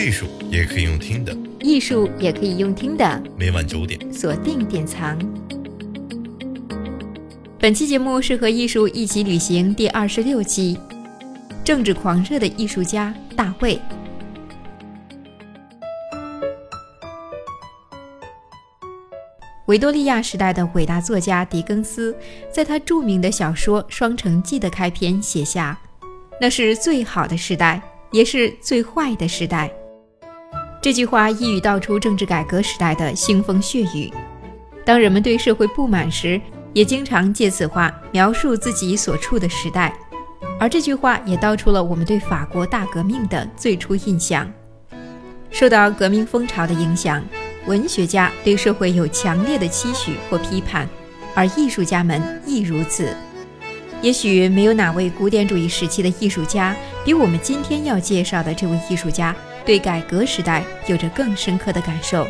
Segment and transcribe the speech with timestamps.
[0.00, 3.22] 艺术也可以用听的，艺术也可以用听的。
[3.36, 5.18] 每晚九点，锁定典藏。
[7.58, 10.78] 本期节目是和艺术一起旅行第二十六期，
[11.62, 13.78] 政治狂热的艺术家大卫。
[19.66, 22.16] 维多利亚时代的伟大作家狄更斯，
[22.50, 25.78] 在他著名的小说《双城记》的开篇写下
[26.40, 27.82] ：“那是最好的时代，
[28.12, 29.70] 也是最坏的时代。”
[30.82, 34.10] 这句话一语道出政治改革时代的腥风血雨。
[34.82, 36.40] 当人们对社会不满时，
[36.72, 39.94] 也经常借此话描述自己所处的时代。
[40.58, 44.50] 而这句话也道出了我们对法国大革命的最初印象。
[45.50, 47.22] 受到革命风潮的影响。
[47.66, 50.88] 文学家对社会有强烈的期许或批判，
[51.34, 53.14] 而艺术家们亦如此。
[54.00, 56.74] 也许没有哪位古典主义时期的艺术家
[57.04, 62.26] 比我们今天要介绍的这位艺术家对改革时代有着更深刻的感受。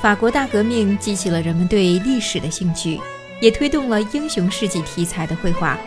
[0.00, 3.00] 法国大革命激起了人们对历史的兴趣，
[3.40, 5.78] 也推动了英雄事迹题材的绘画。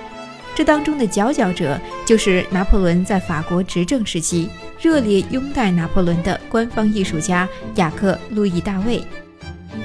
[0.56, 4.50] 这当中的佼佼者就是拿破仑在法国执政时期。
[4.82, 9.04] 热烈拥戴拿破仑的官方艺术家雅克·路易·大卫，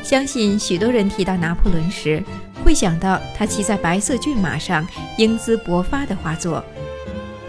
[0.05, 2.23] 相信许多人提到拿破仑时，
[2.65, 4.87] 会想到他骑在白色骏马上
[5.19, 6.65] 英姿勃发的画作。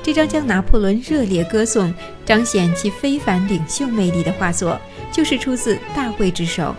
[0.06, 1.92] 这张将拿破仑热烈歌颂、
[2.24, 4.80] 彰显其非凡领袖魅力的画作，
[5.12, 6.76] 就是出自大卫之手。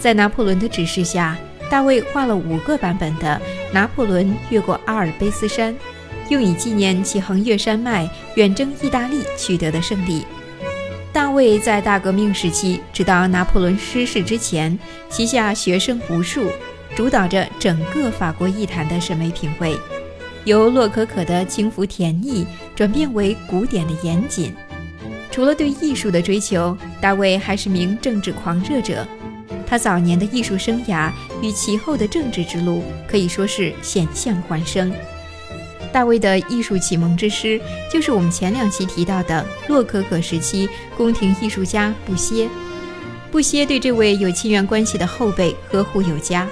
[0.00, 1.38] 在拿破仑的指示下，
[1.70, 3.40] 大卫画了五个版本的
[3.72, 5.72] 拿破仑越过阿尔卑斯山。
[6.28, 10.26] 用以纪念其横越山脉、远征意大利取得的胜利。
[11.12, 14.76] 大卫在大革命时期，直到拿破仑失势之前，
[15.08, 16.50] 旗下学生无数，
[16.96, 19.78] 主导着整个法国艺坛的审美品味，
[20.48, 24.54] 由洛可可的轻浮甜腻转变为古典的严谨。
[25.30, 29.06] 除了对艺术的追求，大卫还是名政治狂热者。
[29.66, 34.90] 他早年的艺术生涯与其后的政治之路可以说是险象环生。
[35.92, 37.60] 大卫的艺术启蒙之师，
[37.92, 40.66] 就是我们前两期提到的洛可可时期
[40.96, 42.48] 宫廷艺术家布歇。
[43.30, 46.48] 布歇对这位有亲缘关系的后辈呵护有加，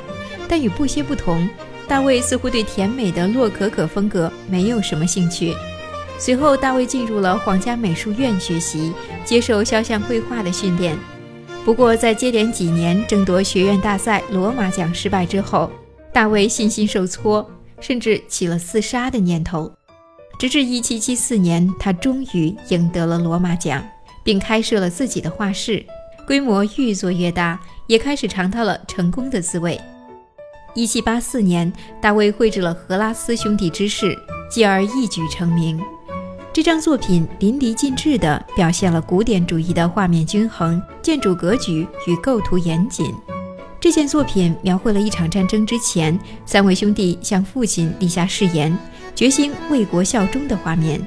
[0.47, 1.49] 但与布歇不同，
[1.89, 5.55] 大卫似乎对甜美的洛可可风格没有什么兴趣。
[6.19, 8.93] 随后，大卫进入了皇家美术院学习，
[9.25, 10.99] 接受肖像绘画的训练。
[11.65, 15.71] 不过，在接连几年争夺学院大赛罗马奖失败之后，
[16.13, 17.49] 大卫信心受挫。
[17.79, 19.71] 甚至起了自杀的念头，
[20.39, 23.87] 直至1774年，他终于赢得了罗马奖，
[24.25, 25.85] 并开设了自己的画室，
[26.27, 29.79] 规模愈做越大，也开始尝到了成功的滋味。
[30.77, 31.73] 1784年，
[32.03, 34.17] 大卫绘制了荷拉斯兄弟之事，
[34.51, 35.81] 继而一举成名。
[36.53, 43.13] 这张作品淋漓尽致地表现了古典主义的画面均衡、建筑格局与构图严谨。
[43.81, 48.77] 这件作品描绘了一场战争之前，三位兄弟向父亲立下誓言，
[49.15, 51.01] 决心为国效忠的画面。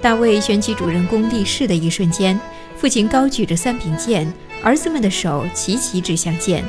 [0.00, 2.38] 大卫选取主人公立誓的一瞬间，
[2.76, 6.64] 父亲高举着三柄剑，儿子们的手齐齐指向剑。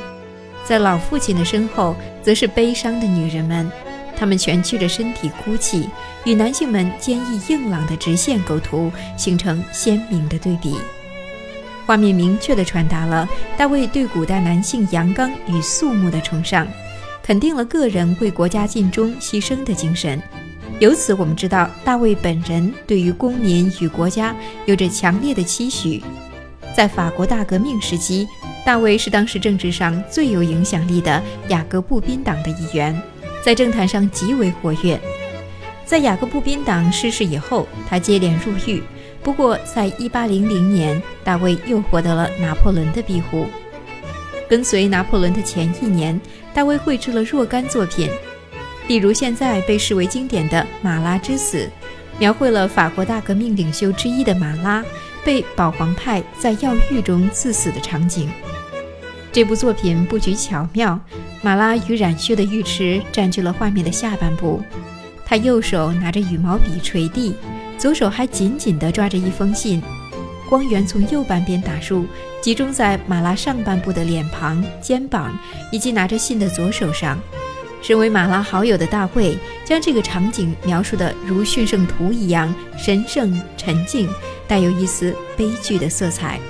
[0.70, 3.68] 在老父亲的身后，则是悲伤的女人们，
[4.16, 5.90] 她们蜷曲着身体哭泣，
[6.24, 10.76] 与男性们坚毅硬朗的直线构图形成鲜明的对比。
[11.86, 16.64] 画面明确地传达了大卫对古代男性阳刚与肃穆的崇尚，
[17.20, 20.22] 肯定了个人为国家尽忠牺牲的精神。
[20.78, 24.32] 由此，我们知道大卫本人对于公民与国家
[24.66, 26.00] 有着强烈的期许。
[26.72, 28.28] 在法国大革命时期，
[28.64, 33.00] 大卫是当时政治上最有影响力的雅各布宾党的一员，
[33.42, 35.00] 在政坛上极为活跃。
[35.84, 38.82] 在雅各布宾党失势以后，他接连入狱。
[39.22, 40.28] 不过，在1800
[40.68, 43.46] 年，大卫又获得了拿破仑的庇护。
[44.48, 46.18] 跟随拿破仑的前一年，
[46.54, 48.08] 大卫绘制了若干作品，
[48.88, 51.58] 例如现在被视为经典的《马拉之死》，
[52.18, 54.84] 描绘了法国大革命领袖之一的马拉
[55.24, 58.30] 被保皇派在药浴中刺死的场景。
[59.32, 60.98] 这部作品布局巧妙，
[61.42, 64.62] 马拉与染血的浴池占据了画面的下半部，
[65.24, 67.34] 他右手拿着羽毛笔垂地。
[67.78, 69.82] 左手还紧紧地抓着一封信，
[70.50, 72.04] 光源从右半边打入，
[72.42, 75.34] 集中在马拉上半部的脸庞、肩膀
[75.72, 77.18] 以及拿着信的左手上。
[77.80, 84.06] 身为马拉好友的大卫，将这个场景描述得如驯圣图一样神圣沉静，
[84.50, 86.40] 带有一丝悲剧的色彩。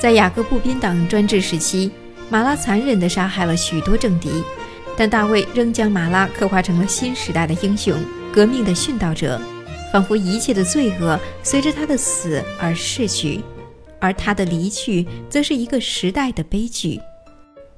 [0.00, 1.90] 在雅各布宾党专制时期，
[2.30, 4.42] 马拉残忍地杀害了许多政敌，
[4.96, 7.94] 但大卫仍将马拉刻画成了新时代的英雄、
[8.32, 9.38] 革命的殉道者。
[9.92, 13.42] 仿佛一切的罪恶随着他的死而逝去，
[14.00, 16.98] 而他的离去则是一个时代的悲剧。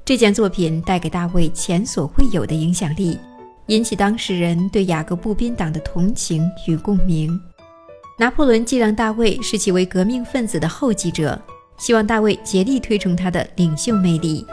[0.05, 3.19] 这件作品带给大卫前所未有的影响力，
[3.67, 7.39] 引起当事人对雅各布宾党的同情与共鸣。
[8.19, 11.39] 拿破仑既让大卫视其为革命分子的后继者，
[11.77, 14.47] 希望大卫竭力推崇他的领袖魅力。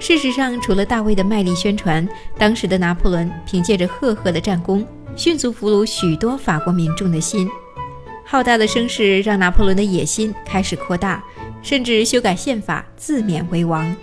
[0.00, 2.08] 事实上，除了大卫的卖力宣传，
[2.38, 4.86] 当时的拿破仑凭借着赫赫的战功。
[5.16, 7.46] 迅速俘虏许多法国民众的心，
[8.24, 11.22] 浩大的声势让拿破仑的野心开始扩大，
[11.62, 13.94] 甚至修改宪法，自冕为王。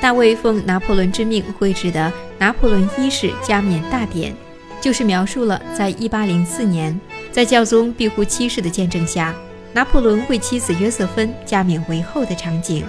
[0.00, 2.08] 大卫奉拿破仑之命绘制的
[2.38, 4.32] 《拿破仑一世加冕大典》，
[4.80, 7.00] 就是描述了在1804年，
[7.38, 9.32] 在教宗庇护七世的见证下，
[9.72, 12.84] 拿破仑为妻子约瑟芬加冕为后的场景。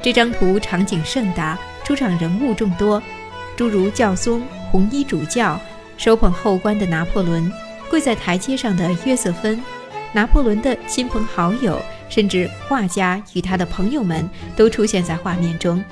[0.00, 3.02] 这张图场景盛大，出场人物众多，
[3.58, 5.60] 诸如教宗、红衣主教。
[5.98, 7.52] 手捧后冠的拿破仑，
[7.90, 9.62] 跪在台阶上的约瑟芬，
[10.14, 11.78] 拿破仑的亲朋好友，
[12.08, 14.26] 甚至画家与他的朋友们
[14.56, 15.84] 都出现在画面中。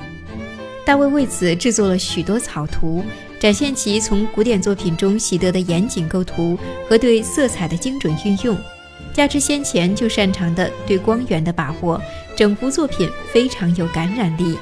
[0.83, 3.05] 大卫为此制作了许多草图，
[3.47, 6.59] 展现其从古典作品中习得的严谨构图
[6.89, 8.59] 和对色彩的精准运用，
[9.15, 12.03] 加之先前就擅长的对光源的把握，
[12.35, 14.59] 整幅作品非常有感染力，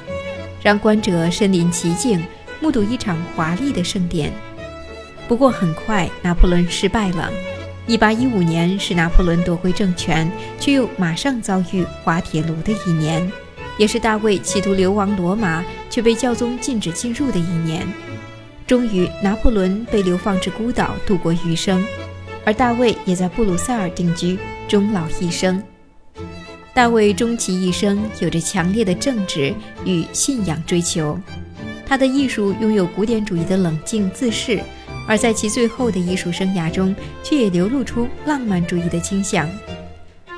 [0.61, 2.23] 让观者身临其境，
[2.61, 4.31] 目睹一场华丽的盛典。
[5.27, 7.31] 不过很快，拿破仑失败了。
[7.87, 13.31] 1815年是拿破仑夺回政权，却又马上遭遇滑铁卢的一年，
[13.79, 17.81] 也是大卫企图流亡罗马却被教宗禁止进入的一年。
[18.67, 21.85] 终于，拿破仑被流放至孤岛度过余生，
[22.43, 25.61] 而大卫也在布鲁塞尔定居，终老一生。
[26.73, 29.53] 大卫终其一生有着强烈的政治
[29.85, 31.17] 与信仰追求，
[31.85, 34.59] 他的艺术拥有古典主义的冷静自视。
[35.07, 39.47] 而在其最后的艺术生涯中，却也流露出浪漫主义的倾向。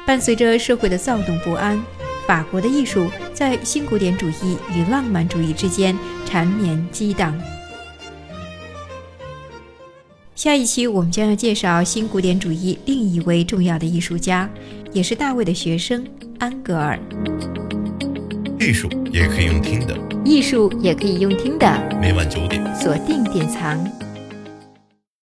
[0.05, 1.81] 伴随着社会的躁动不安，
[2.27, 7.33] 法国的艺术在新古典主义与浪漫主义之间缠绵激荡。
[10.37, 14.47] 下一期我们将要介绍新古典主义另一位重要的艺术家，
[14.93, 16.05] 也是大卫的学生
[16.37, 16.99] 安格尔。
[18.59, 21.97] 艺术也可以用听的，艺术也可以用听的。
[21.99, 23.83] 每晚九点，锁定典藏。